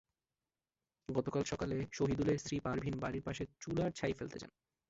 [1.09, 4.51] গতকাল সকালে সহিদুলের স্ত্রী পারভিন বাড়ির পাশে চুলার ছাই ফেলতে যান।